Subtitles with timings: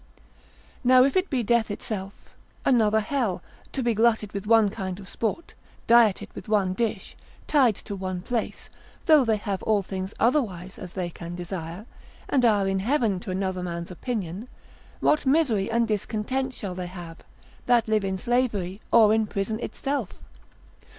[0.83, 2.33] Now if it be death itself,
[2.65, 5.53] another hell, to be glutted with one kind of sport,
[5.85, 8.71] dieted with one dish, tied to one place;
[9.05, 11.85] though they have all things otherwise as they can desire,
[12.27, 14.47] and are in heaven to another man's opinion,
[15.01, 17.21] what misery and discontent shall they have,
[17.67, 20.23] that live in slavery, or in prison itself?